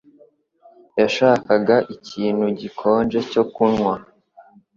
yashakaga 0.99 1.75
ikintu 1.95 2.45
gikonje 2.59 3.19
cyo 3.31 3.43
kunywa. 3.53 3.93